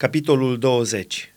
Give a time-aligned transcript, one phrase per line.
[0.00, 1.32] Capitolul 20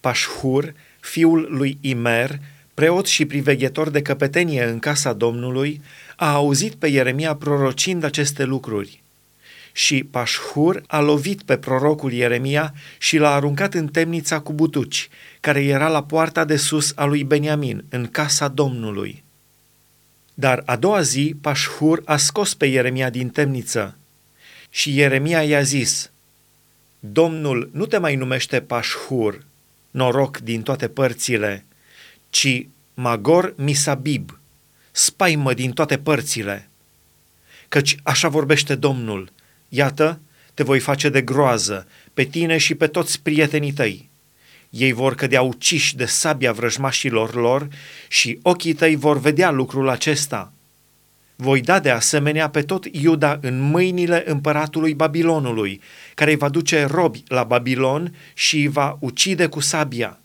[0.00, 2.38] Pașhur, fiul lui Imer,
[2.74, 5.82] preot și priveghetor de căpetenie în casa Domnului,
[6.16, 9.02] a auzit pe Ieremia prorocind aceste lucruri.
[9.72, 15.08] Și Pașhur a lovit pe prorocul Ieremia și l-a aruncat în temnița cu butuci,
[15.40, 19.22] care era la poarta de sus a lui Beniamin, în casa Domnului.
[20.34, 23.96] Dar a doua zi, Pașhur a scos pe Ieremia din temniță
[24.70, 26.10] și Ieremia i-a zis,
[27.00, 29.44] Domnul nu te mai numește Pașhur,
[29.90, 31.64] noroc din toate părțile,
[32.30, 34.38] ci Magor Misabib,
[34.90, 36.68] spaimă din toate părțile.
[37.68, 39.32] Căci așa vorbește Domnul,
[39.68, 40.20] iată,
[40.54, 44.08] te voi face de groază, pe tine și pe toți prietenii tăi.
[44.70, 47.68] Ei vor cădea uciși de sabia vrăjmașilor lor
[48.08, 50.52] și ochii tăi vor vedea lucrul acesta.
[51.42, 55.80] Voi da de asemenea pe tot Iuda în mâinile împăratului Babilonului,
[56.14, 60.20] care îi va duce robi la Babilon și îi va ucide cu sabia.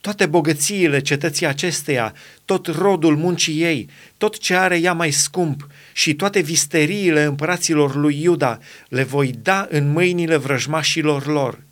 [0.00, 6.14] Toate bogățiile cetății acesteia, tot rodul muncii ei, tot ce are ea mai scump și
[6.14, 11.62] toate visteriile împăraților lui Iuda le voi da în mâinile vrăjmașilor lor.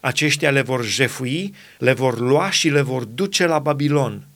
[0.00, 4.29] Aceștia le vor jefui, le vor lua și le vor duce la Babilon.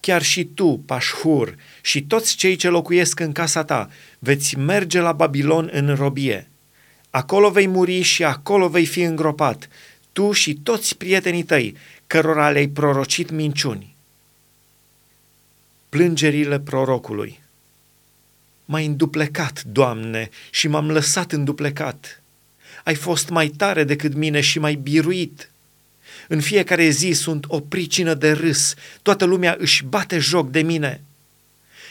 [0.00, 5.12] Chiar și tu, Pașhur, și toți cei ce locuiesc în casa ta, veți merge la
[5.12, 6.48] Babilon în robie.
[7.10, 9.68] Acolo vei muri și acolo vei fi îngropat,
[10.12, 11.76] tu și toți prietenii tăi,
[12.06, 13.94] cărora le-ai prorocit minciuni.
[15.88, 17.38] Plângerile prorocului
[18.70, 22.22] M-ai înduplecat, Doamne, și m-am lăsat înduplecat.
[22.84, 25.50] Ai fost mai tare decât mine și mai biruit.
[26.30, 31.00] În fiecare zi sunt o pricină de râs, toată lumea își bate joc de mine.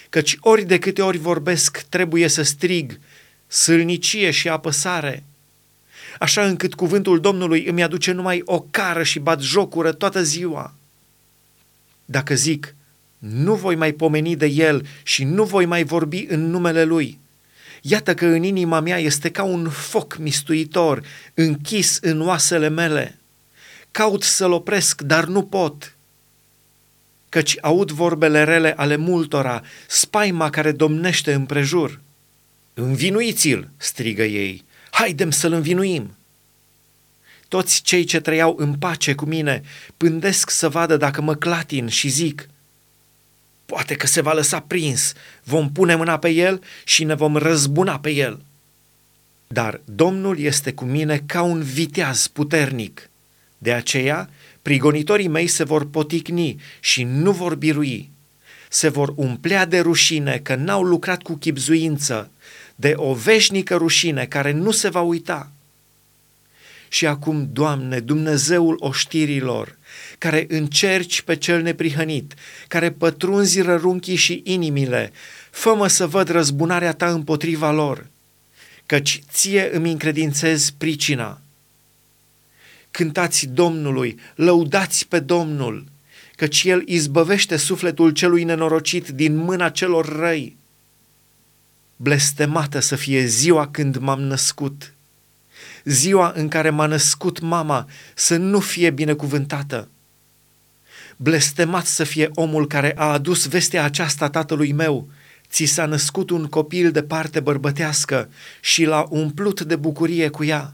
[0.10, 3.00] Căci ori de câte ori vorbesc, trebuie să strig,
[3.48, 5.24] sâlnicie și apăsare.
[6.20, 10.74] Așa încât cuvântul Domnului îmi aduce numai o cară și bat jocură toată ziua.
[12.06, 12.76] Dacă zic,
[13.18, 17.20] nu voi mai pomeni de el și nu voi mai vorbi în numele lui.
[17.82, 21.04] Iată că în inima mea este ca un foc mistuitor,
[21.34, 23.18] închis în oasele mele.
[23.92, 25.96] Caut să-l opresc, dar nu pot.
[27.30, 32.00] Căci aud vorbele rele ale multora, spaima care domnește împrejur.
[32.74, 36.16] Învinuiți-l, strigă ei, haidem să-l învinuim.
[37.48, 39.64] Toți cei ce trăiau în pace cu mine
[39.98, 42.50] pândesc să vadă dacă mă clatin și zic,
[43.66, 48.00] poate că se va lăsa prins, vom pune mâna pe el și ne vom răzbuna
[48.00, 48.42] pe el.
[49.48, 53.10] Dar Domnul este cu mine ca un viteaz puternic.
[53.58, 54.30] De aceea,
[54.62, 58.10] prigonitorii mei se vor poticni și nu vor birui.
[58.70, 62.32] Se vor umplea de rușine că n-au lucrat cu chipzuință,
[62.76, 65.52] de o veșnică rușine care nu se va uita.
[66.90, 69.78] Și acum, Doamne, Dumnezeul oștirilor,
[70.18, 72.34] care încerci pe cel neprihănit,
[72.68, 75.12] care pătrunzi rărunchii și inimile,
[75.52, 78.06] fă să văd răzbunarea ta împotriva lor,
[78.86, 81.42] căci ție îmi încredințez pricina.
[82.98, 85.86] Cântați Domnului, lăudați pe Domnul,
[86.36, 90.58] căci El izbăvește sufletul celui nenorocit din mâna celor răi.
[91.96, 94.94] Blestemată să fie ziua când m-am născut,
[95.84, 99.90] ziua în care m-a născut mama să nu fie binecuvântată.
[101.18, 105.10] Blestemat să fie omul care a adus vestea aceasta tatălui meu,
[105.50, 108.30] ți s-a născut un copil de parte bărbătească
[108.62, 110.74] și l-a umplut de bucurie cu ea.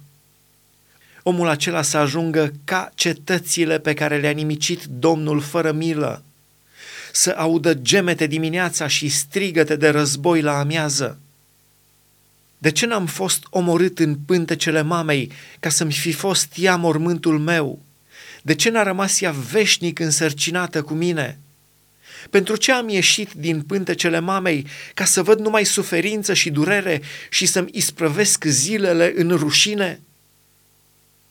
[1.24, 6.24] Omul acela să ajungă ca cetățile pe care le-a nimicit Domnul fără milă,
[7.12, 11.18] să audă gemete dimineața și strigăte de război la amiază.
[12.58, 17.82] De ce n-am fost omorât în pântecele mamei ca să-mi fi fost ea mormântul meu?
[18.42, 21.40] De ce n-a rămas ea veșnic însărcinată cu mine?
[22.30, 27.46] Pentru ce am ieșit din pântecele mamei ca să văd numai suferință și durere și
[27.46, 30.00] să-mi isprăvesc zilele în rușine?'